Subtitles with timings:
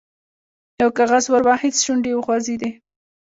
[0.81, 2.71] یو کاغذ ور واخیست، شونډې یې وخوځېدې.